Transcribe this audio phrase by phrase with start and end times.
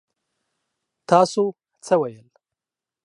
[1.09, 1.41] تاسو
[1.85, 2.27] څه ويل؟